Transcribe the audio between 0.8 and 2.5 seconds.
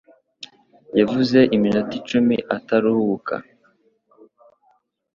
Yavuze iminota icumi